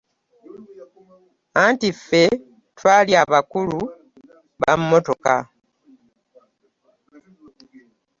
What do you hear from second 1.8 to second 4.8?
ffe twali abakulu ba